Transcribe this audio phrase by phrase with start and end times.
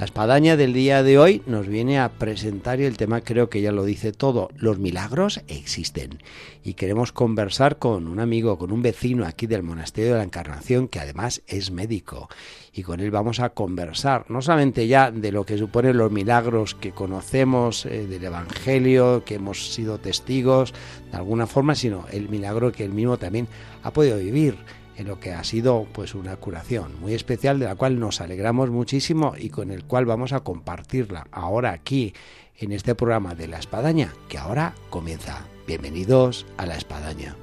[0.00, 3.60] La espadaña del día de hoy nos viene a presentar y el tema creo que
[3.60, 4.48] ya lo dice todo.
[4.56, 6.22] Los milagros existen.
[6.64, 10.88] Y queremos conversar con un amigo, con un vecino aquí del Monasterio de la Encarnación
[10.88, 12.30] que además es médico.
[12.72, 16.74] Y con él vamos a conversar, no solamente ya de lo que suponen los milagros
[16.74, 20.72] que conocemos eh, del Evangelio, que hemos sido testigos
[21.10, 23.48] de alguna forma, sino el milagro que él mismo también
[23.82, 24.56] ha podido vivir
[25.00, 28.68] en lo que ha sido pues una curación muy especial de la cual nos alegramos
[28.68, 32.12] muchísimo y con el cual vamos a compartirla ahora aquí
[32.58, 35.46] en este programa de la espadaña que ahora comienza.
[35.66, 37.34] Bienvenidos a la espadaña.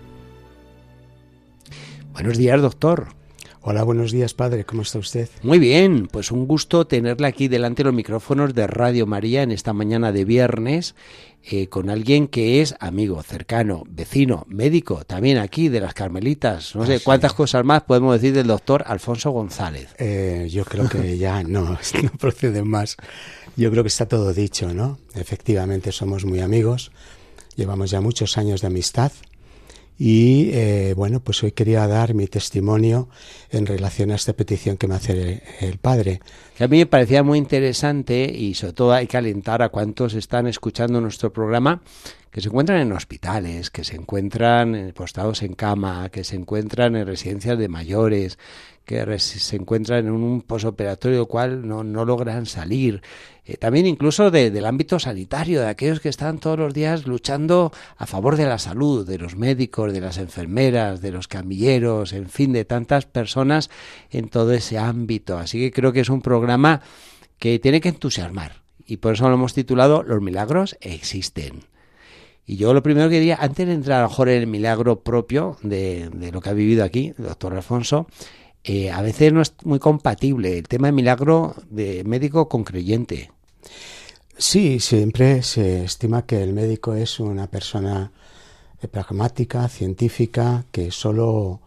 [2.13, 3.16] Buenos días, doctor.
[3.69, 4.63] Hola, buenos días, padre.
[4.63, 5.27] ¿Cómo está usted?
[5.43, 9.51] Muy bien, pues un gusto tenerla aquí delante de los micrófonos de Radio María en
[9.51, 10.95] esta mañana de viernes
[11.43, 16.77] eh, con alguien que es amigo, cercano, vecino, médico, también aquí de las Carmelitas.
[16.77, 19.89] No sé ah, cuántas cosas más podemos decir del doctor Alfonso González.
[19.97, 22.95] Eh, yo creo que ya no, no procede más.
[23.57, 24.97] Yo creo que está todo dicho, ¿no?
[25.13, 26.93] Efectivamente somos muy amigos,
[27.57, 29.11] llevamos ya muchos años de amistad
[29.97, 33.09] y eh, bueno, pues hoy quería dar mi testimonio
[33.49, 36.19] en relación a esta petición que me hace el, padre.
[36.59, 40.45] a mí me parecía muy interesante y sobre todo hay que alentar a cuantos están
[40.47, 41.81] escuchando nuestro programa
[42.31, 47.07] que se encuentran en hospitales, que se encuentran postados en cama, que se encuentran en
[47.07, 48.37] residencias de mayores,
[48.87, 53.01] que se encuentran en un posoperatorio del cual no, no logran salir.
[53.43, 58.05] Eh, también incluso del ámbito sanitario, de aquellos que están todos los días luchando a
[58.05, 62.53] favor de la salud, de los médicos, de las enfermeras, de los camilleros, en fin,
[62.53, 63.69] de tantas personas
[64.09, 65.37] en todo ese ámbito.
[65.37, 66.81] Así que creo que es un programa
[67.39, 68.61] que tiene que entusiasmar.
[68.85, 71.65] Y por eso lo hemos titulado Los milagros existen.
[72.45, 75.01] Y yo lo primero que diría, antes de entrar a lo mejor en el milagro
[75.01, 78.07] propio de, de lo que ha vivido aquí, el doctor Alfonso,
[78.69, 83.31] eh, a veces no es muy compatible el tema de milagro de médico con creyente.
[84.37, 88.11] Sí, siempre se estima que el médico es una persona
[88.81, 91.61] eh, pragmática, científica, que solo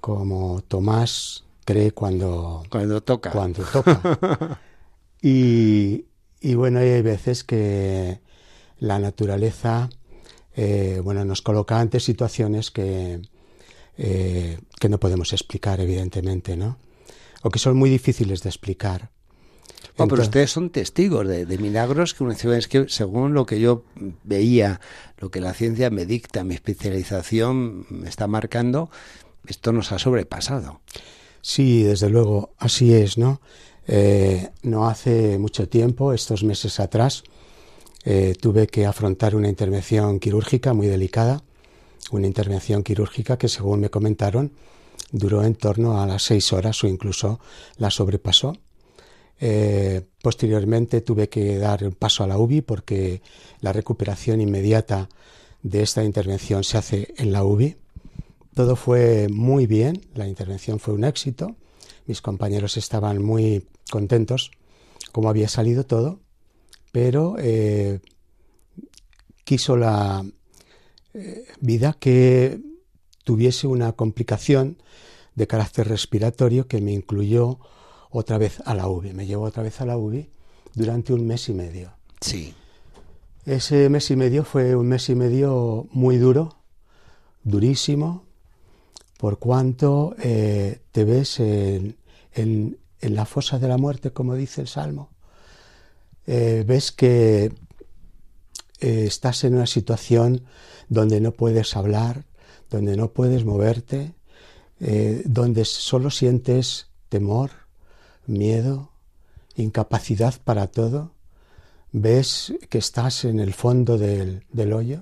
[0.00, 3.32] como Tomás cree cuando, cuando toca.
[3.32, 4.60] Cuando toca.
[5.20, 6.04] y,
[6.54, 8.20] bueno, hay veces que
[8.78, 9.90] la naturaleza
[10.54, 13.22] eh, bueno, nos coloca ante situaciones que,
[14.00, 16.78] eh, que no podemos explicar, evidentemente, ¿no?
[17.42, 19.10] O que son muy difíciles de explicar.
[19.96, 22.24] pero ustedes son testigos de, milagros que
[22.56, 23.82] es que según lo que yo
[24.22, 24.80] veía,
[25.18, 28.88] lo que la ciencia me dicta, mi especialización me está marcando,
[29.46, 30.80] esto nos ha sobrepasado.
[31.42, 33.40] Sí, desde luego, así es, ¿no?
[33.88, 37.24] Eh, no hace mucho tiempo, estos meses atrás,
[38.04, 41.42] eh, tuve que afrontar una intervención quirúrgica muy delicada
[42.10, 44.52] una intervención quirúrgica que, según me comentaron,
[45.12, 47.40] duró en torno a las seis horas o incluso
[47.76, 48.56] la sobrepasó.
[49.40, 53.22] Eh, posteriormente tuve que dar un paso a la UBI porque
[53.60, 55.08] la recuperación inmediata
[55.62, 57.76] de esta intervención se hace en la UBI.
[58.54, 61.56] Todo fue muy bien, la intervención fue un éxito,
[62.06, 64.50] mis compañeros estaban muy contentos
[65.12, 66.20] como había salido todo,
[66.90, 68.00] pero eh,
[69.44, 70.24] quiso la,
[71.60, 72.60] vida que
[73.24, 74.78] tuviese una complicación
[75.34, 77.58] de carácter respiratorio que me incluyó
[78.10, 79.12] otra vez a la UBI.
[79.12, 80.30] Me llevó otra vez a la UBI
[80.74, 81.92] durante un mes y medio.
[82.20, 82.54] Sí.
[83.44, 86.56] Ese mes y medio fue un mes y medio muy duro,
[87.44, 88.24] durísimo,
[89.16, 91.96] por cuanto eh, te ves en,
[93.00, 95.10] la fosa de la muerte, como dice el Salmo.
[96.26, 97.52] Eh, ves que
[98.80, 100.44] eh, estás en una situación
[100.88, 102.24] donde no puedes hablar,
[102.70, 104.14] donde no puedes moverte,
[104.80, 107.50] eh, donde solo sientes temor,
[108.26, 108.92] miedo,
[109.56, 111.12] incapacidad para todo,
[111.92, 115.00] ves que estás en el fondo del, hoyo.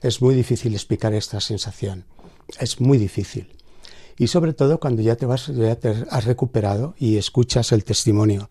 [0.00, 2.04] Es muy difícil explicar esta sensación,
[2.60, 3.56] es muy difícil.
[4.18, 8.50] Y sobre todo cuando ya te vas, ya te has recuperado y escuchas el testimonio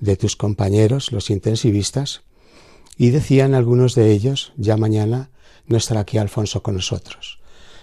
[0.00, 2.22] de tus compañeros, los intensivistas,
[2.96, 5.30] y decían algunos de ellos, ya mañana
[5.66, 7.40] no estará aquí Alfonso con nosotros.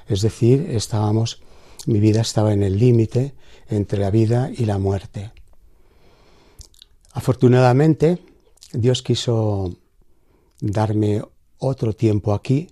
[0.07, 1.41] Es decir, estábamos,
[1.85, 3.33] mi vida estaba en el límite
[3.67, 5.31] entre la vida y la muerte.
[7.13, 8.19] Afortunadamente,
[8.73, 9.75] Dios quiso
[10.59, 11.21] darme
[11.57, 12.69] otro tiempo aquí,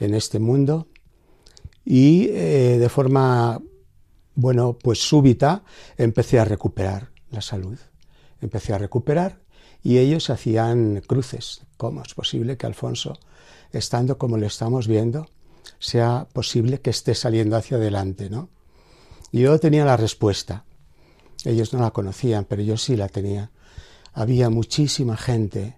[0.00, 0.88] en este mundo,
[1.84, 3.60] y eh, de forma,
[4.34, 5.64] bueno, pues súbita
[5.96, 7.78] empecé a recuperar la salud.
[8.40, 9.43] Empecé a recuperar
[9.84, 11.60] y ellos hacían cruces.
[11.76, 13.18] ¿Cómo es posible que Alfonso,
[13.70, 15.28] estando como lo estamos viendo,
[15.78, 18.48] sea posible que esté saliendo hacia adelante, ¿no?
[19.30, 20.64] Y yo tenía la respuesta.
[21.44, 23.50] Ellos no la conocían, pero yo sí la tenía.
[24.14, 25.76] Había muchísima gente,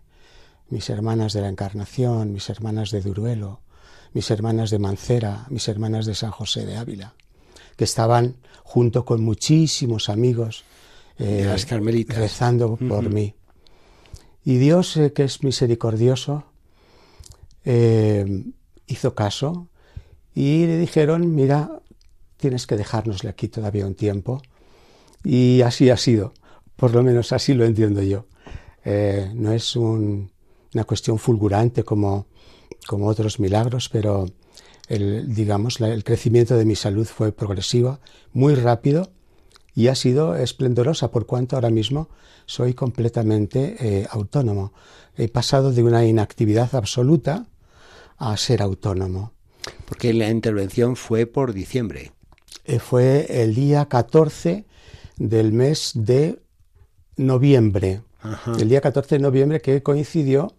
[0.68, 3.60] mis hermanas de la Encarnación, mis hermanas de Duruelo,
[4.12, 7.14] mis hermanas de Mancera, mis hermanas de San José de Ávila,
[7.76, 10.64] que estaban junto con muchísimos amigos
[11.18, 12.18] eh, las carmelitas.
[12.18, 13.34] rezando por mí.
[14.46, 16.44] Y Dios, eh, que es misericordioso,
[17.64, 18.44] eh,
[18.86, 19.68] hizo caso
[20.36, 21.82] y le dijeron, mira,
[22.36, 24.40] tienes que dejárnosle aquí todavía un tiempo.
[25.24, 26.32] Y así ha sido,
[26.76, 28.26] por lo menos así lo entiendo yo.
[29.34, 32.26] no es una cuestión fulgurante como
[32.86, 34.26] como otros milagros, pero
[34.88, 37.98] digamos, el crecimiento de mi salud fue progresivo,
[38.32, 39.10] muy rápido
[39.76, 42.08] y ha sido esplendorosa por cuanto ahora mismo
[42.46, 44.72] soy completamente eh, autónomo.
[45.16, 47.46] He pasado de una inactividad absoluta
[48.16, 49.32] a ser autónomo.
[49.84, 52.12] Porque la intervención fue por diciembre.
[52.64, 54.64] Eh, fue el día 14
[55.18, 56.40] del mes de
[57.16, 58.02] noviembre.
[58.58, 60.54] El día 14 de noviembre que coincidió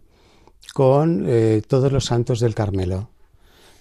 [0.74, 3.10] con eh, todos los santos del Carmelo.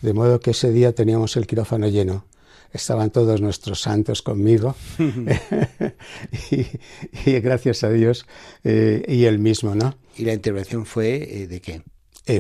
[0.01, 2.25] De modo que ese día teníamos el quirófano lleno.
[2.73, 4.75] Estaban todos nuestros santos conmigo
[6.51, 8.25] y, gracias a Dios
[8.63, 9.95] eh, y él mismo, ¿no?
[10.15, 11.83] ¿Y la intervención fue eh, de qué?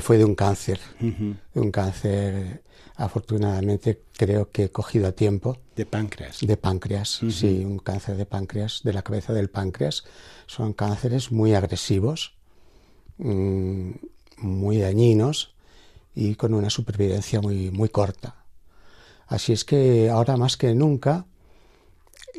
[0.01, 2.61] fue de un cáncer, un cáncer
[2.97, 5.57] afortunadamente creo que he cogido a tiempo.
[5.77, 6.39] De páncreas.
[6.41, 10.03] De páncreas, sí, un cáncer de páncreas, de la cabeza del páncreas.
[10.47, 12.33] Son cánceres muy agresivos.
[13.17, 13.91] Mm,
[14.37, 15.55] muy dañinos
[16.15, 18.36] y con una supervivencia muy, muy corta.
[19.27, 21.25] Así es que ahora más que nunca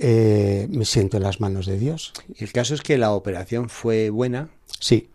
[0.01, 2.13] eh, me siento en las manos de Dios.
[2.37, 4.49] El caso es que la operación fue buena.
[4.81, 5.11] Sí.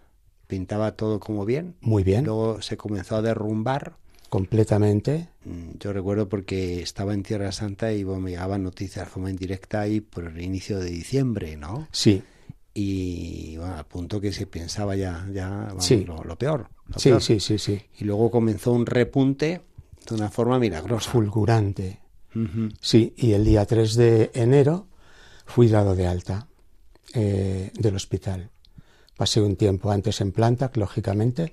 [0.48, 1.76] Pintaba todo como bien.
[1.82, 2.26] Muy bien.
[2.26, 3.96] Luego se comenzó a derrumbar.
[4.30, 5.30] Completamente.
[5.46, 9.82] Mm, yo recuerdo porque estaba en Tierra Santa y me llegaban noticias como en directa
[9.82, 11.88] ahí por el inicio de diciembre, ¿no?
[11.92, 12.24] Sí
[12.74, 15.74] y bueno, al punto que se pensaba ya, ya
[16.26, 16.70] lo, peor.
[16.98, 17.82] sí, sí, sí, sí.
[18.00, 19.62] Y luego comenzó un repunte
[20.08, 21.12] de una forma milagrosa.
[21.12, 22.00] Fulgurante.
[22.82, 24.88] Sí, y el día 3 de enero
[25.46, 26.48] fui dado de alta
[27.14, 28.50] eh, del hospital.
[29.16, 31.52] Pasé un tiempo antes en planta, lógicamente.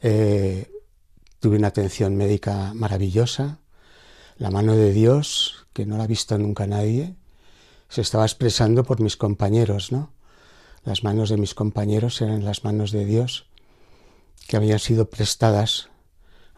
[0.00, 0.70] Eh,
[1.40, 3.58] tuve una atención médica maravillosa.
[4.36, 7.16] La mano de Dios, que no la ha visto nunca nadie,
[7.88, 10.12] se estaba expresando por mis compañeros, ¿no?
[10.84, 13.46] Las manos de mis compañeros eran las manos de Dios
[14.46, 15.90] que habían sido prestadas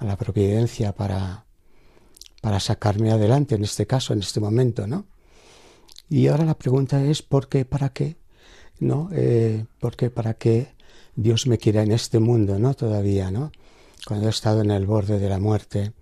[0.01, 1.45] a la providencia para,
[2.41, 5.07] para sacarme adelante en este caso, en este momento, ¿no?
[6.09, 8.17] Y ahora la pregunta es ¿por qué, para qué?
[8.81, 9.11] ¿No?
[9.13, 10.75] Eh, ¿Por qué, para qué
[11.15, 12.75] Dios me quiera en este mundo, ¿no?
[12.75, 13.53] Todavía, ¿no?
[14.07, 15.93] Cuando he estado en el borde de la muerte,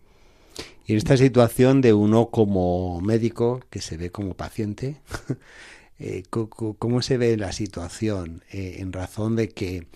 [0.86, 5.02] y en esta situación de uno como médico, que se ve como paciente,
[5.98, 9.88] eh, ¿cómo se ve la situación eh, en razón de que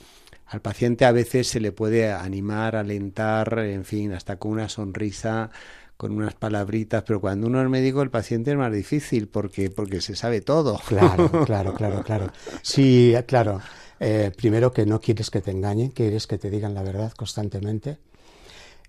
[0.52, 5.50] al paciente a veces se le puede animar, alentar, en fin, hasta con una sonrisa,
[5.96, 10.00] con unas palabritas, pero cuando uno es médico el paciente es más difícil porque, porque
[10.00, 10.81] se sabe todo.
[10.86, 12.32] Claro, claro, claro, claro.
[12.62, 13.60] Sí, claro.
[13.98, 17.98] Eh, primero que no quieres que te engañen, quieres que te digan la verdad constantemente.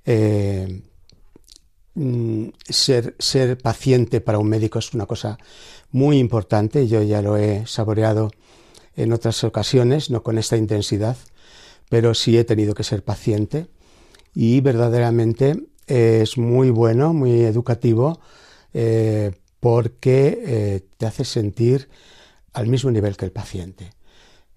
[0.06, 0.82] Eh,
[1.96, 5.38] Mm, ser, ser paciente para un médico es una cosa
[5.92, 6.88] muy importante.
[6.88, 8.32] Yo ya lo he saboreado
[8.96, 11.18] en otras ocasiones, no con esta intensidad,
[11.90, 13.68] pero sí he tenido que ser paciente
[14.34, 18.20] y verdaderamente es muy bueno, muy educativo,
[18.74, 21.90] eh, porque eh, te hace sentir
[22.54, 23.92] al mismo nivel que el paciente.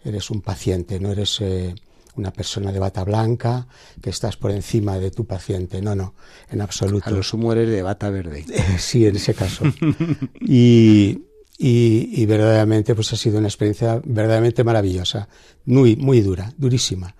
[0.05, 1.75] Eres un paciente, no eres eh,
[2.17, 3.67] una persona de bata blanca,
[4.01, 5.83] que estás por encima de tu paciente.
[5.83, 6.15] No, no,
[6.51, 7.09] en absoluto.
[7.09, 8.45] A los sumo de bata verde.
[8.79, 9.65] sí, en ese caso.
[10.41, 11.26] y,
[11.59, 15.29] y, verdaderamente pues ha sido una experiencia verdaderamente maravillosa,
[15.65, 17.15] muy, muy dura, durísima,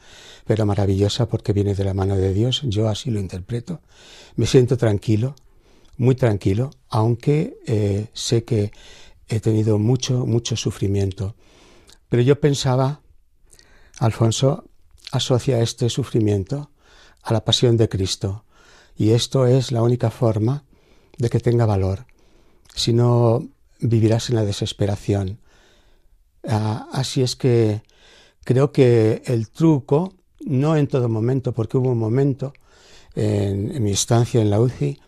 [0.47, 3.81] pero maravillosa porque viene de la mano de Dios, yo así lo interpreto.
[4.37, 5.35] Me siento tranquilo,
[5.97, 8.73] muy tranquilo, aunque eh, sé que
[9.29, 11.35] he tenido mucho, mucho sufrimiento.
[12.09, 13.01] Pero yo pensaba,
[13.99, 14.65] Alfonso,
[15.13, 16.71] asocia este sufrimiento
[17.23, 18.45] a la pasión de Cristo.
[18.97, 20.65] Y esto es la única forma
[21.19, 22.07] de que tenga valor.
[22.75, 23.49] Si no,
[23.81, 25.39] vivirás en la desesperación.
[26.49, 27.83] Ah, así es que
[28.45, 32.53] creo que el truco, no en todo momento, porque hubo un momento
[33.15, 35.01] en, mi estancia en la UCI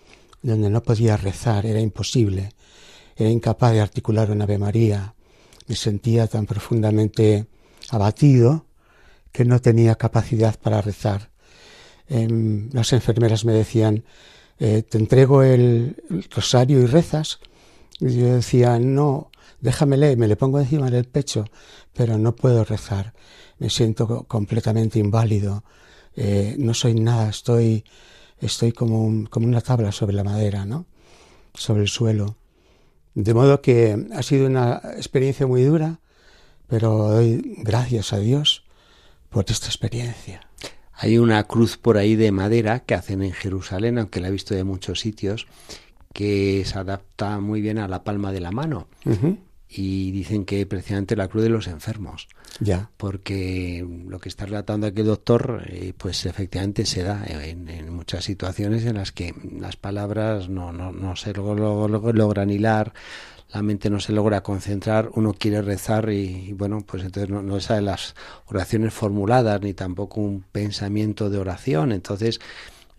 [0.42, 2.52] donde no podía rezar, era imposible,
[3.16, 5.14] era incapaz de articular una Ave María,
[5.66, 7.46] me sentía tan profundamente
[7.90, 8.66] abatido
[9.32, 11.30] que no tenía capacidad para rezar.
[12.08, 14.04] Em, las enfermeras me decían,
[14.58, 15.96] eh, te entrego el,
[16.30, 17.38] rosario y rezas.
[18.00, 21.44] Yo decía, no, déjamele, me le pongo encima del pecho,
[21.94, 23.14] pero no puedo rezar.
[23.58, 25.64] Me siento completamente inválido.
[26.14, 27.84] Eh, no soy nada, estoy,
[28.40, 30.86] estoy como, como una tabla sobre la madera, ¿no?
[31.54, 32.36] Sobre el suelo.
[33.14, 36.00] De modo que ha sido una experiencia muy dura,
[36.68, 38.64] pero doy gracias a Dios
[39.28, 40.40] por esta experiencia.
[40.92, 44.54] Hay una cruz por ahí de madera que hacen en Jerusalén, aunque la he visto
[44.54, 45.46] de muchos sitios,
[46.18, 48.88] que se adapta muy bien a la palma de la mano
[49.68, 52.26] y dicen que precisamente la cruz de los enfermos.
[52.58, 52.90] Ya.
[52.96, 58.24] Porque lo que está relatando aquí el doctor, eh, pues efectivamente se da en, muchas
[58.24, 62.94] situaciones en las que las palabras no, no, no se logran hilar,
[63.52, 67.60] la mente no se logra concentrar, uno quiere rezar y, bueno, pues entonces no, no
[67.60, 71.92] sabe las oraciones formuladas ni tampoco un pensamiento de oración.
[71.92, 72.40] Entonces,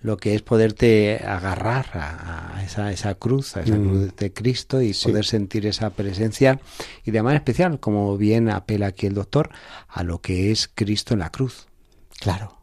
[0.02, 3.88] lo que es poderte agarrar a, esa, esa, cruz, a esa mm.
[3.88, 6.60] cruz de Cristo y poder sentir esa presencia
[7.06, 9.50] y de manera especial, como bien apela aquí el doctor,
[9.88, 11.68] a lo que es Cristo en la cruz.
[12.20, 12.58] Claro.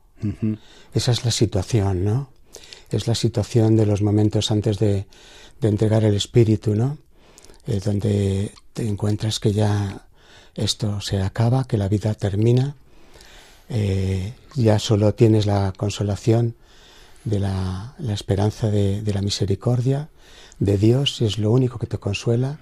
[0.94, 2.30] Esa es la situación, ¿no?
[2.90, 5.06] Es la situación de los momentos antes de,
[5.60, 6.98] de entregar el Espíritu, ¿no?
[7.66, 10.06] Eh, donde te encuentras que ya
[10.54, 12.76] esto se acaba, que la vida termina,
[13.68, 16.54] eh, ya solo tienes la consolación
[17.26, 20.08] de la, esperanza de, la misericordia
[20.58, 22.60] de Dios, es lo único que te consuela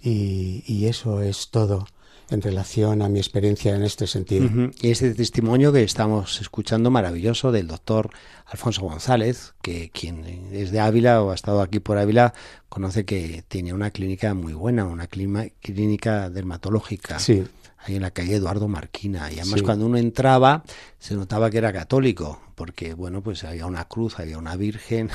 [0.00, 1.86] y, eso es todo
[2.30, 4.48] en relación a mi experiencia en este sentido.
[4.80, 8.10] Y ese testimonio que estamos escuchando maravilloso del doctor
[8.46, 12.32] Alfonso González, que quien es de Ávila o ha estado aquí por Ávila,
[12.68, 17.18] conoce que tiene una clínica muy buena, una clínica dermatológica.
[17.18, 17.44] Sí
[17.84, 19.30] ahí en la calle Eduardo Marquina.
[19.32, 20.64] Y además cuando uno entraba
[20.98, 25.10] se notaba que era católico, porque bueno, pues había una cruz, había una virgen,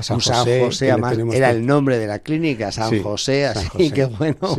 [0.00, 4.04] San un San José, además era el nombre de la clínica, San José, así que
[4.04, 4.56] bueno,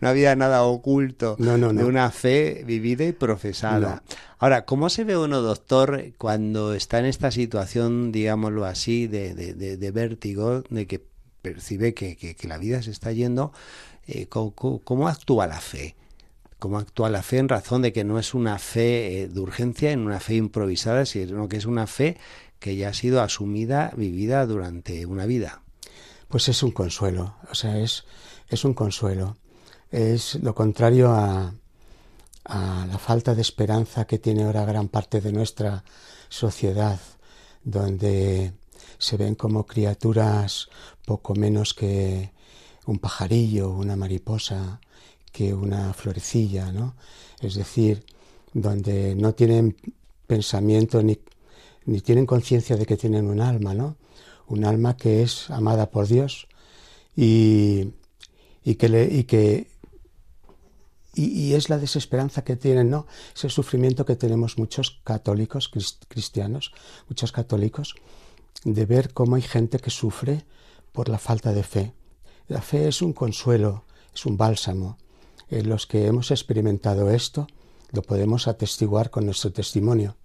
[0.00, 4.02] no había nada oculto de una fe vivida y profesada.
[4.38, 9.90] Ahora, ¿cómo se ve uno, doctor, cuando está en esta situación, digámoslo así, de, de,
[9.92, 11.00] vértigo, de que
[11.42, 13.52] percibe que, que, la vida se está yendo?
[14.08, 15.94] Eh, ¿cómo, actúa la fe?
[16.62, 19.90] Cómo actúa la fe en razón de que no es una fe eh, de urgencia,
[19.90, 22.18] en una fe improvisada, sino que es una fe
[22.60, 25.64] que ya ha sido asumida, vivida durante una vida.
[26.28, 28.04] Pues es un consuelo, o sea, es,
[28.48, 29.36] es un consuelo.
[29.90, 31.52] Es lo contrario a,
[32.44, 35.82] a la falta de esperanza que tiene ahora gran parte de nuestra
[36.28, 37.00] sociedad,
[37.64, 38.52] donde
[38.98, 40.68] se ven como criaturas
[41.04, 42.30] poco menos que
[42.86, 44.80] un pajarillo, una mariposa,
[45.32, 46.94] que una florecilla, ¿no?
[47.40, 48.04] Es decir,
[48.52, 49.76] donde no tienen
[50.26, 51.18] pensamiento ni,
[51.86, 53.96] ni tienen conciencia de que tienen un alma, ¿no?
[54.46, 56.46] Un alma que es amada por Dios
[57.16, 57.92] y,
[58.64, 59.66] y que, y que
[61.14, 63.06] y, es la desesperanza que tienen, ¿no?
[63.34, 65.70] Ese sufrimiento que tenemos muchos católicos,
[66.08, 66.72] cristianos,
[67.08, 67.94] muchos católicos,
[68.64, 70.44] de ver cómo hay gente que sufre
[70.92, 71.92] por la falta de fe.
[72.48, 73.84] La fe es un consuelo,
[74.14, 74.98] es un bálsamo,
[75.60, 77.46] los que hemos experimentado esto
[77.90, 80.16] lo podemos atestiguar con nuestro testimonio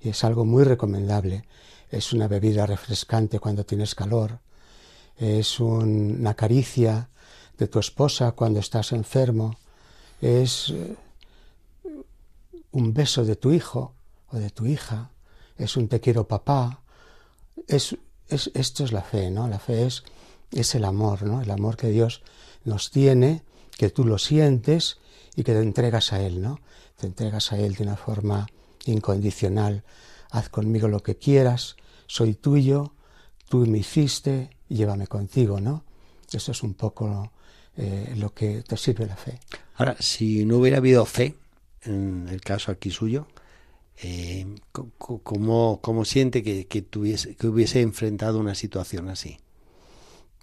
[0.00, 1.44] y es algo muy recomendable.
[1.88, 4.40] Es una bebida refrescante cuando tienes calor,
[5.16, 7.08] es una caricia
[7.56, 9.56] de tu esposa cuando estás enfermo,
[10.20, 10.96] es eh,
[12.72, 13.94] un beso de tu hijo
[14.28, 15.10] o de tu hija,
[15.56, 16.80] es un te quiero papá,
[17.68, 17.96] es,
[18.28, 19.48] esto es la fe, ¿no?
[19.48, 20.02] La fe es,
[20.50, 21.40] es el amor, ¿no?
[21.40, 22.22] El amor que Dios
[22.64, 23.42] nos tiene
[23.76, 24.98] que tú lo sientes
[25.34, 26.60] y que te entregas a Él, ¿no?
[26.96, 28.46] Te entregas a Él de una forma
[28.86, 29.84] incondicional.
[30.30, 32.92] Haz conmigo lo que quieras, soy tuyo,
[33.48, 35.84] tú me hiciste, llévame contigo, ¿no?
[36.32, 37.32] Eso es un poco
[37.76, 39.38] eh, lo que te sirve la fe.
[39.74, 41.36] Ahora, si no hubiera habido fe,
[41.82, 43.28] en el caso aquí suyo,
[43.98, 49.38] eh, ¿cómo, ¿cómo, siente que, que, tuviese, que hubiese enfrentado una situación así?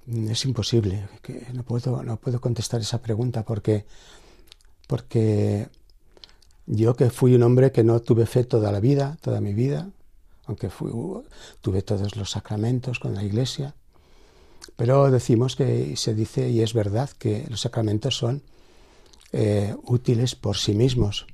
[0.05, 3.85] Es imposible, que no puedo, no puedo contestar esa pregunta porque,
[4.87, 5.69] porque
[6.65, 9.89] yo que fui un hombre que no tuve fe toda la vida, toda mi vida,
[10.45, 10.69] aunque
[11.61, 13.75] tuve todos los sacramentos con la iglesia,
[14.75, 18.43] pero decimos que se dice y es verdad que los sacramentos son
[19.31, 21.27] eh, útiles por sí mismos,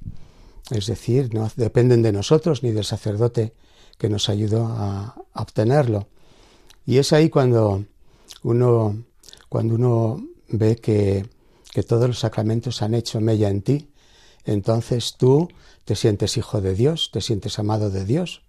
[0.70, 3.54] es decir, no dependen de nosotros ni del sacerdote
[3.98, 6.08] que nos ayudó a obtenerlo.
[6.86, 7.86] Y es ahí cuando
[8.44, 9.04] uno,
[9.50, 11.28] cuando uno ve que,
[11.72, 13.90] que todos los sacramentos han hecho mella en ti,
[14.46, 15.50] entonces tú
[15.86, 18.44] te sientes hijo de Dios, te sientes amado de Dios,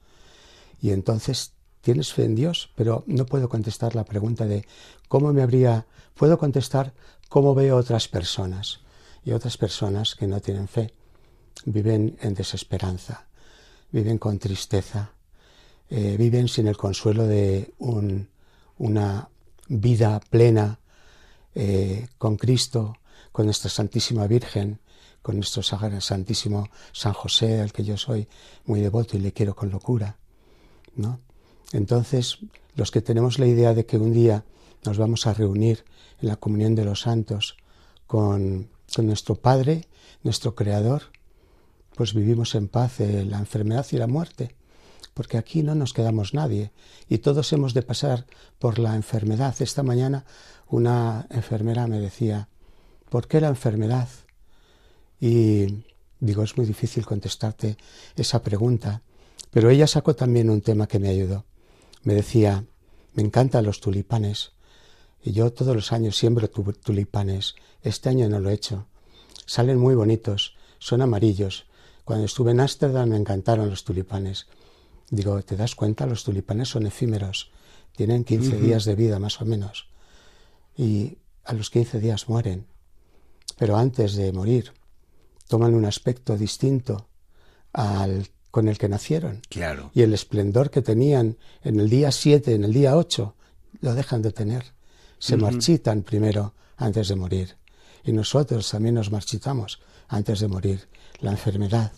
[0.81, 4.67] y entonces tienes fe en Dios, pero no puedo contestar la pregunta de
[5.09, 6.95] cómo me habría, puedo contestar
[7.29, 8.81] cómo veo otras personas,
[9.25, 10.95] y otras personas que no tienen fe,
[11.65, 13.27] viven en desesperanza,
[13.91, 15.13] viven con tristeza,
[15.89, 17.75] eh, viven sin el consuelo de
[18.79, 19.29] una
[19.71, 20.81] vida plena
[21.55, 22.97] eh, con Cristo,
[23.31, 24.81] con nuestra Santísima Virgen,
[25.23, 28.27] con nuestro Santísimo San José, al que yo soy
[28.65, 30.19] muy devoto y le quiero con locura.
[30.97, 31.21] ¿no?
[31.73, 32.39] Entonces,
[32.75, 34.45] los que tenemos la idea de que un día
[34.85, 35.85] nos vamos a reunir
[36.21, 37.57] en la comunión de los santos
[38.07, 39.87] con, con nuestro Padre,
[40.25, 41.13] nuestro Creador,
[41.95, 44.57] pues vivimos en paz la enfermedad y la muerte,
[45.15, 46.73] porque aquí no nos quedamos nadie
[47.09, 48.27] y todos hemos de pasar
[48.59, 49.55] por la enfermedad.
[49.61, 50.25] Esta mañana
[50.69, 52.49] una enfermera me decía,
[53.09, 54.09] ¿por qué la enfermedad?
[55.21, 55.85] Y
[56.21, 57.77] digo, es muy difícil contestarte
[58.17, 59.03] esa pregunta,
[59.51, 61.45] pero ella sacó también un tema que me ayudó.
[62.03, 62.65] Me decía,
[63.15, 64.53] me encantan los tulipanes,
[65.23, 67.55] y yo todos los años siembro tulipanes.
[67.83, 68.87] Este año no lo he hecho.
[69.45, 71.67] Salen muy bonitos, son amarillos,
[72.05, 74.47] cuando estuve en Ámsterdam me encantaron los tulipanes.
[75.11, 76.07] Digo, ¿te das cuenta?
[76.07, 77.51] Los tulipanes son efímeros.
[77.97, 79.89] Tienen 15 días de vida más o menos.
[80.77, 82.67] Y a los 15 días mueren.
[83.59, 84.73] Pero antes de morir,
[85.49, 87.09] toman un aspecto distinto
[87.73, 89.43] al con el que nacieron.
[89.49, 89.91] Claro.
[89.95, 93.35] Y el esplendor que tenían en el día 7, en el día 8,
[93.81, 94.65] lo dejan de tener.
[95.19, 97.57] Se marchitan primero antes de morir.
[98.05, 100.89] Y nosotros también nos marchitamos antes de morir.
[101.21, 101.93] La enfermedad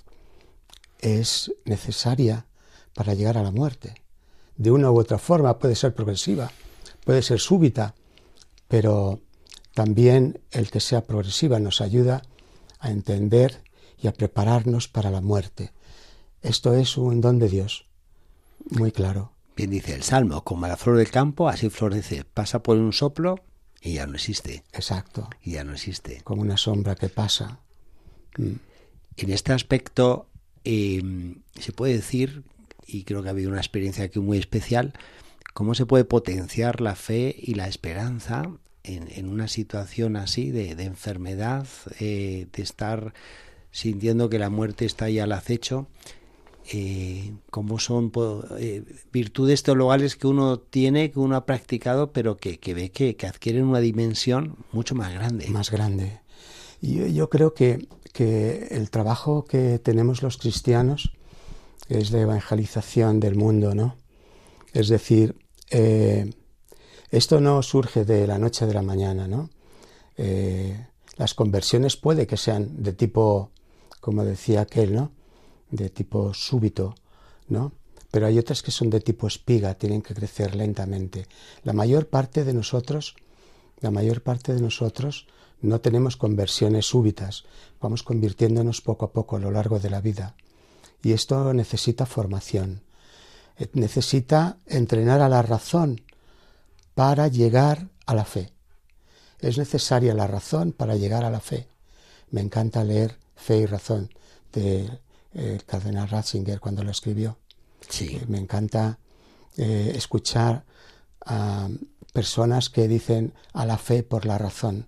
[0.98, 2.46] es necesaria
[2.94, 3.94] para llegar a la muerte.
[4.56, 6.50] De una u otra forma puede ser progresiva,
[7.04, 7.94] puede ser súbita,
[8.68, 9.20] pero
[9.74, 12.22] también el que sea progresiva nos ayuda
[12.78, 13.62] a entender
[13.98, 15.72] y a prepararnos para la muerte.
[16.42, 17.86] Esto es un don de Dios,
[18.70, 19.32] muy claro.
[19.56, 23.36] Bien dice el Salmo, como la flor del campo, así florece, pasa por un soplo
[23.80, 24.64] y ya no existe.
[24.72, 25.28] Exacto.
[25.42, 26.20] Y ya no existe.
[26.22, 27.60] Como una sombra que pasa.
[28.38, 28.54] Mm.
[29.16, 30.28] En este aspecto,
[30.64, 32.44] em, se puede decir,
[32.86, 34.92] y creo que ha habido una experiencia aquí muy especial,
[35.54, 38.50] cómo se puede potenciar la fe y la esperanza
[38.84, 41.66] en, una situación así de, enfermedad,
[42.00, 43.14] eh, de estar
[43.70, 45.86] sintiendo que la muerte está ahí al acecho.
[46.72, 48.12] Eh, cómo son
[48.58, 53.64] eh, virtudes teologales que uno tiene, que uno ha practicado, pero que, ve que, adquieren
[53.64, 55.48] una dimensión mucho más grande.
[55.48, 56.20] Más grande.
[56.80, 61.12] Y yo creo que que el trabajo que tenemos los cristianos
[61.88, 63.96] es de evangelización del mundo, ¿no?
[64.72, 65.36] Es decir,
[65.70, 66.32] eh,
[67.10, 69.50] esto no surge de la noche a la mañana, ¿no?
[70.16, 73.50] Eh, las conversiones puede que sean de tipo,
[74.00, 75.12] como decía aquel, ¿no?
[75.70, 76.94] De tipo súbito,
[77.48, 77.72] ¿no?
[78.10, 81.26] Pero hay otras que son de tipo espiga, tienen que crecer lentamente.
[81.64, 83.16] La mayor parte de nosotros,
[83.80, 85.26] la mayor parte de nosotros
[85.60, 87.44] no tenemos conversiones súbitas,
[87.80, 90.34] vamos convirtiéndonos poco a poco a lo largo de la vida.
[91.02, 92.82] Y esto necesita formación,
[93.56, 96.00] eh, necesita entrenar a la razón
[96.94, 98.52] para llegar a la fe.
[99.40, 101.66] Es necesaria la razón para llegar a la fe.
[102.30, 104.10] Me encanta leer Fe y Razón
[104.52, 105.00] de
[105.34, 107.38] eh, cardenal Ratzinger cuando lo escribió.
[107.88, 108.16] Sí.
[108.16, 108.98] Eh, me encanta
[109.54, 110.64] escuchar
[111.26, 111.68] a
[112.14, 114.86] personas que dicen a la fe por la razón.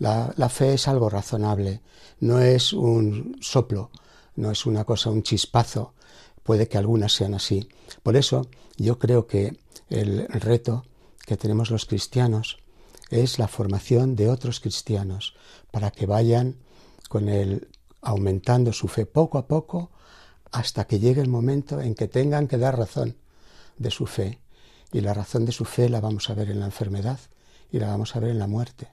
[0.00, 1.82] La, fe es algo razonable,
[2.20, 3.90] no es un soplo,
[4.40, 5.94] no es una cosa, un chispazo.
[6.42, 7.68] Puede que algunas sean así.
[8.02, 10.84] Por eso yo creo que el reto
[11.26, 12.58] que tenemos los cristianos
[13.10, 15.34] es la formación de otros cristianos
[15.70, 16.56] para que vayan
[17.08, 17.68] con el
[18.00, 19.90] aumentando su fe poco a poco
[20.52, 23.16] hasta que llegue el momento en que tengan que dar razón
[23.76, 24.40] de su fe.
[24.92, 27.20] Y la razón de su fe la vamos a ver en la enfermedad
[27.70, 28.88] y la vamos a ver en la muerte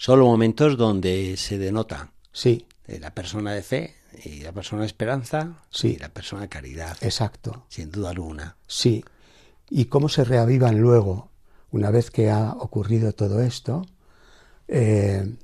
[0.00, 2.66] solo momentos donde se denota sí.
[2.86, 5.88] la persona de fe y la persona de esperanza sí.
[5.88, 6.96] y la persona de caridad.
[7.00, 7.64] Exacto.
[7.68, 8.56] Sin duda alguna.
[8.66, 9.04] Sí.
[9.68, 11.30] Y cómo se reavivan luego,
[11.70, 13.86] una vez que ha ocurrido todo esto,
[14.68, 15.36] eh,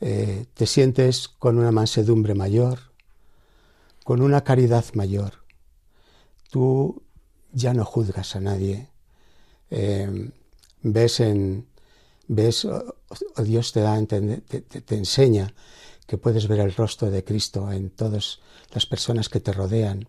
[0.00, 2.78] eh, te sientes con una mansedumbre mayor,
[4.04, 5.44] con una caridad mayor.
[6.50, 7.02] Tú
[7.52, 8.88] ya no juzgas a nadie.
[9.70, 10.30] Eh,
[10.82, 11.66] ves en,
[12.26, 12.94] ves, o,
[13.44, 15.54] Dios te da, te, te, enseña
[16.06, 18.40] que puedes ver el rostro de Cristo en todas
[18.74, 20.06] las personas que te rodean.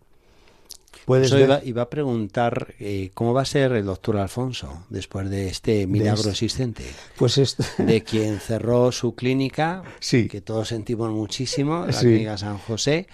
[1.06, 4.86] puedes Eso ver- iba, iba a preguntar eh, cómo va a ser el doctor Alfonso
[4.90, 6.84] después de este milagro este- existente,
[7.18, 10.28] Pues esto, de quien cerró su clínica, Sí.
[10.28, 12.06] que todos sentimos muchísimo, la Sí.
[12.06, 13.08] clínica San José,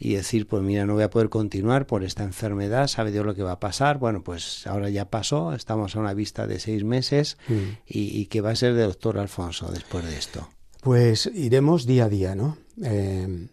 [0.00, 3.34] y decir, pues mira, no voy a poder continuar por esta enfermedad, sabe Dios lo
[3.34, 3.98] que va a pasar.
[3.98, 7.54] Bueno, pues ahora ya pasó, estamos a una vista de seis meses, Mm.
[7.86, 10.48] y, y qué va a ser de doctor Alfonso después de esto.
[10.80, 12.56] Pues iremos día a día, ¿no?
[12.76, 13.48] Ire-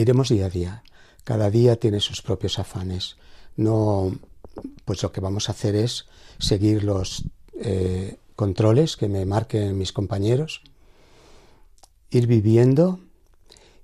[0.00, 0.82] iremos día a día.
[1.24, 3.16] Cada día tiene sus propios afanes.
[3.56, 4.12] No,
[4.84, 6.06] pues lo que vamos a hacer es
[6.38, 7.24] seguir los
[7.60, 10.62] eh, controles que me marquen mis compañeros,
[12.10, 13.00] ir viviendo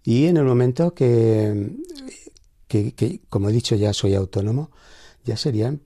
[0.05, 1.71] y en el momento que,
[2.67, 4.71] que, que, como he dicho, ya soy autónomo,
[5.25, 5.77] ya sería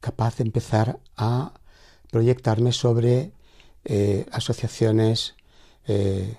[0.00, 1.52] capaz de empezar a
[2.10, 3.32] proyectarme sobre
[3.84, 5.34] eh, asociaciones
[5.88, 6.36] eh,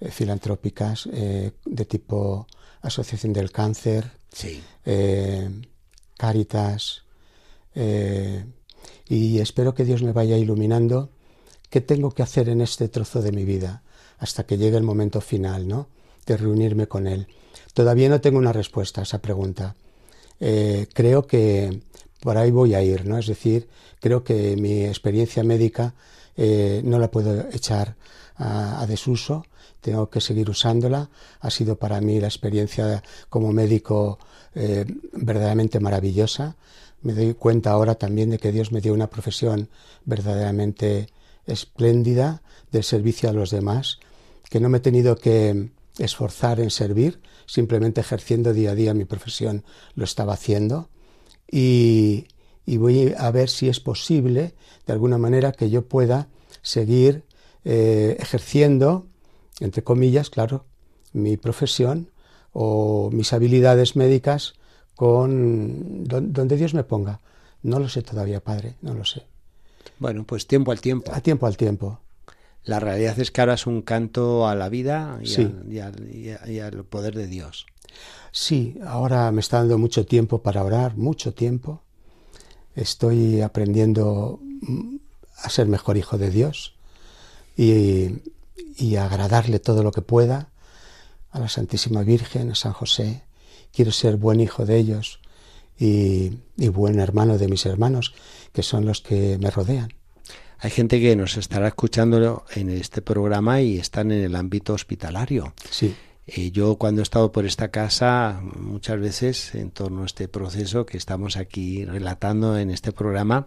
[0.00, 2.46] eh, filantrópicas eh, de tipo
[2.80, 4.60] Asociación del Cáncer, Sí.
[4.86, 5.48] eh,
[9.08, 11.10] y espero que Dios me vaya iluminando
[11.70, 13.82] qué tengo que hacer en este trozo de mi vida
[14.18, 15.88] hasta que llegue el momento final, ¿no?
[16.26, 17.26] De reunirme con Él.
[17.74, 19.74] Todavía no tengo una respuesta a esa pregunta.
[20.40, 21.82] Eh, creo que
[22.22, 23.18] por ahí voy a ir, ¿no?
[23.18, 23.68] Es decir,
[24.00, 25.94] creo que mi experiencia médica
[26.36, 27.96] eh, no la puedo echar
[28.36, 29.44] a, desuso,
[29.80, 31.10] tengo que seguir usándola.
[31.40, 34.20] Ha sido para mí la experiencia como médico
[34.54, 36.56] eh, verdaderamente maravillosa.
[37.02, 39.68] Me doy cuenta ahora también de que Dios me dio una profesión
[40.04, 41.08] verdaderamente
[41.44, 43.98] espléndida del servicio a los demás,
[44.48, 49.06] que no me he tenido que esforzar en servir, simplemente ejerciendo día a día mi
[49.06, 49.64] profesión
[49.96, 50.88] lo estaba haciendo
[51.52, 52.26] y,
[52.66, 54.54] y voy a ver si es posible
[54.86, 56.26] de alguna manera que yo pueda
[56.62, 57.22] seguir
[57.64, 59.06] eh, ejerciendo,
[59.60, 60.64] entre comillas, claro,
[61.12, 62.10] mi profesión
[62.52, 64.54] o mis habilidades médicas
[64.96, 67.20] con don- donde Dios me ponga.
[67.62, 69.22] No lo sé todavía, Padre, no lo sé.
[69.98, 71.12] Bueno, pues tiempo al tiempo.
[71.14, 72.00] A tiempo al tiempo.
[72.64, 75.42] La realidad es que ahora es un canto a la vida y, Sí.
[75.42, 77.66] al, y al- y a- y al poder de Dios.
[78.32, 81.82] Sí, ahora me está dando mucho tiempo para orar, mucho tiempo.
[82.74, 84.96] Estoy aprendiendo mm,
[85.42, 86.74] a ser mejor hijo de Dios
[87.56, 88.22] y,
[88.78, 90.48] y a agradarle todo lo que pueda
[91.30, 93.22] a la Santísima Virgen, a San José.
[93.72, 95.20] Quiero ser buen hijo de ellos
[95.78, 98.14] y, y buen hermano de mis hermanos,
[98.52, 99.92] que son los que me rodean.
[100.58, 105.54] Hay gente que nos estará escuchando en este programa y están en el ámbito hospitalario.
[105.68, 105.94] Sí,
[106.26, 110.86] Eh, yo cuando he estado por esta casa muchas veces en torno a este proceso
[110.86, 113.46] que estamos aquí relatando en este programa,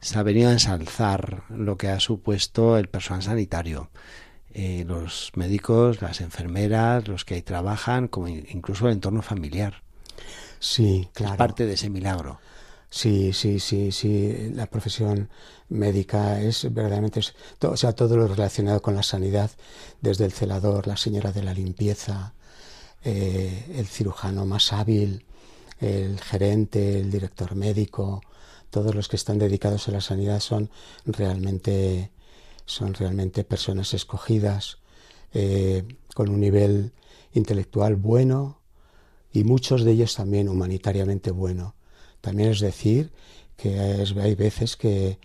[0.00, 3.90] se ha venido a ensalzar lo que ha supuesto el personal sanitario.
[4.52, 9.82] Eh, los médicos, las enfermeras, los que ahí trabajan, como in- incluso el entorno familiar.
[10.58, 11.36] sí, Es claro.
[11.36, 12.40] parte de ese milagro.
[12.90, 14.50] Sí, sí, sí, sí.
[14.54, 15.28] La profesión
[15.68, 19.50] médica es verdaderamente, es to- o sea, todo lo relacionado con la sanidad,
[20.00, 22.34] desde el celador, la señora de la limpieza,
[23.04, 25.26] eh, el cirujano más hábil,
[25.80, 28.22] el gerente, el director médico,
[28.70, 30.70] todos los que están dedicados a la sanidad son
[31.06, 32.12] realmente,
[32.66, 34.78] son realmente personas escogidas,
[35.34, 36.92] eh, con un nivel
[37.34, 38.60] intelectual bueno
[39.32, 41.74] y muchos de ellos también humanitariamente bueno.
[42.20, 43.12] También es decir
[43.56, 45.18] que hay veces que,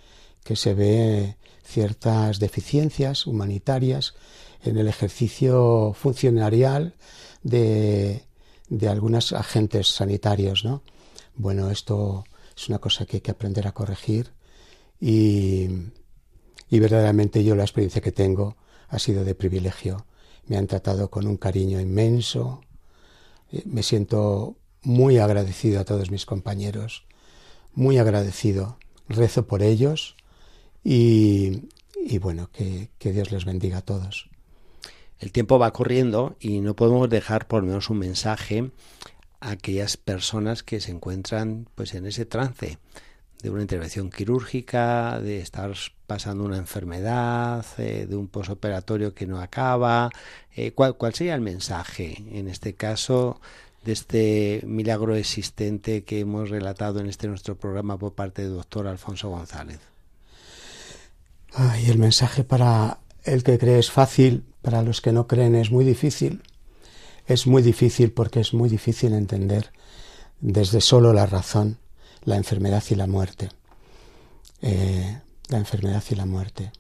[0.44, 4.14] que se ve ciertas deficiencias humanitarias
[4.64, 6.96] en el ejercicio funcionarial
[7.44, 8.26] de,
[8.70, 10.84] de algunos agentes sanitarios, ¿no?
[11.36, 12.24] Bueno, esto
[12.56, 14.32] es una cosa que hay que aprender a corregir
[15.00, 15.68] y,
[16.70, 20.06] y verdaderamente yo la experiencia que tengo ha sido de privilegio.
[20.48, 22.62] Me han tratado con un cariño inmenso,
[23.52, 24.56] eh, me siento
[24.86, 27.04] muy agradecido a todos mis compañeros,
[27.74, 28.78] muy agradecido.
[29.08, 30.16] Rezo por ellos
[30.84, 31.70] y,
[32.04, 34.30] y bueno, que, que Dios les bendiga a todos.
[35.20, 38.72] El tiempo va corriendo y no podemos dejar por lo menos un mensaje
[39.40, 42.80] a aquellas personas que se encuentran pues en ese trance
[43.42, 45.72] de una intervención quirúrgica, de estar
[46.08, 50.10] pasando una enfermedad, eh, de un posoperatorio que no acaba.
[50.56, 53.40] Eh, ¿cuál, ¿Cuál sería el mensaje en este caso
[53.86, 58.88] de este milagro existente que hemos relatado en este nuestro programa por parte del doctor
[58.88, 59.80] Alfonso González?
[61.54, 65.72] Ay, el mensaje para el que cree es fácil, para los que no creen es
[65.72, 66.42] muy difícil.
[67.28, 69.72] Es muy difícil porque es muy difícil entender
[70.42, 71.78] desde solo la razón
[72.24, 73.50] la enfermedad y la muerte.
[74.62, 76.72] Eh, la enfermedad y la muerte.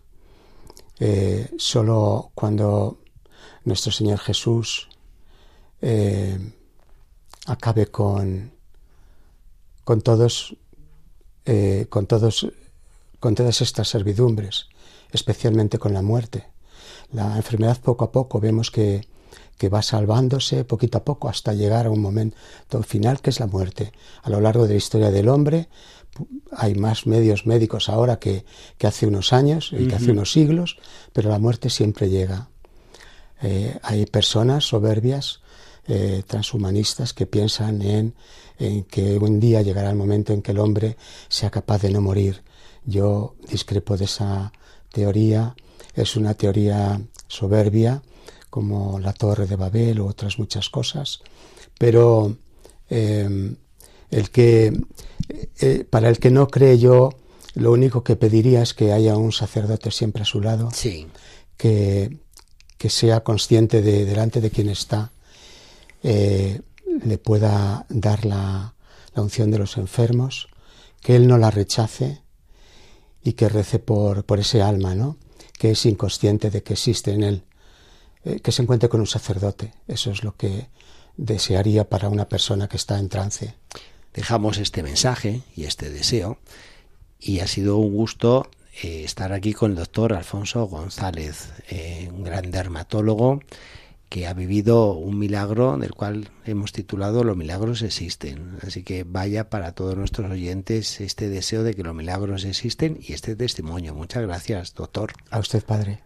[0.99, 2.99] Eh, solo cuando
[3.63, 4.89] nuestro Señor Jesús
[5.81, 6.39] eh,
[7.45, 8.51] acabe con,
[9.83, 10.55] con todos,
[11.45, 12.47] eh, con todos,
[13.19, 14.67] con todas estas servidumbres,
[15.11, 16.47] especialmente con la muerte.
[17.11, 19.07] La enfermedad poco a poco vemos que,
[19.57, 22.37] que va salvándose poquito a poco hasta llegar a un momento
[22.83, 23.93] final que es la muerte.
[24.23, 25.69] A lo largo de la historia del hombre
[26.51, 28.45] hay más medios médicos ahora que,
[28.77, 30.77] que hace unos años y que hace unos siglos,
[31.13, 32.49] pero la muerte siempre llega.
[33.41, 35.41] Eh, hay personas soberbias,
[35.87, 38.13] eh, transhumanistas, que piensan en,
[38.59, 40.97] en, que un día llegará el momento en que el hombre
[41.29, 42.43] sea capaz de no morir.
[42.85, 44.51] Yo discrepo de esa
[44.91, 45.55] teoría.
[45.93, 48.01] Es una teoría soberbia,
[48.49, 51.19] como la Torre de Babel u otras muchas cosas,
[51.77, 52.37] pero
[52.89, 53.55] eh,
[54.11, 54.71] el que,
[55.59, 57.09] eh, para el que no cree yo,
[57.53, 61.07] lo único que pediría es que haya un sacerdote siempre a su lado, sí.
[61.57, 62.17] que,
[62.77, 65.11] que sea consciente de delante de quien está,
[66.07, 66.61] eh,
[67.03, 68.75] le pueda dar la,
[69.15, 70.49] unción de los enfermos,
[71.01, 72.21] que él no la rechace
[73.23, 75.17] y que rece por, ese alma, ¿no?
[75.57, 77.43] que es inconsciente de que existe en él,
[78.23, 79.73] eh, que se encuentre con un sacerdote.
[79.87, 80.67] Eso es lo que
[81.17, 83.55] desearía para una persona que está en trance.
[84.13, 86.37] Dejamos este mensaje y este deseo
[87.19, 88.51] y ha sido un gusto
[88.83, 91.49] eh, estar aquí con el doctor Alfonso González,
[92.13, 93.39] un gran dermatólogo
[94.09, 98.57] que ha vivido un milagro del cual hemos titulado Los milagros existen.
[98.65, 103.13] Así que vaya para todos nuestros oyentes este deseo de que los milagros existen y
[103.13, 103.93] este testimonio.
[103.93, 105.13] Muchas gracias, doctor.
[105.31, 106.01] A usted, padre.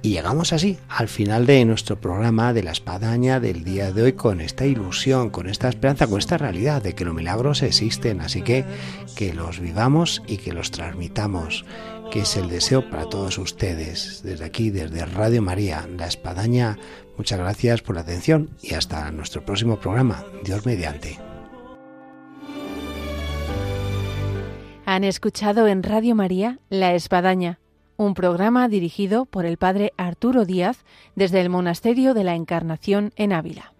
[0.00, 4.12] Y llegamos así al final de nuestro programa de la espadaña del día de hoy
[4.12, 8.20] con esta ilusión, con esta esperanza, con esta realidad de que los milagros existen.
[8.20, 8.64] Así que
[9.16, 11.64] que los vivamos y que los transmitamos,
[12.10, 14.22] que es el deseo para todos ustedes.
[14.22, 16.78] Desde aquí, desde Radio María, la espadaña,
[17.16, 20.24] muchas gracias por la atención y hasta nuestro próximo programa.
[20.44, 21.18] Dios mediante.
[24.86, 27.58] Han escuchado en Radio María La Espadaña
[27.98, 30.84] un programa dirigido por el padre Arturo Díaz
[31.16, 33.74] desde el Monasterio de la Encarnación en Ávila.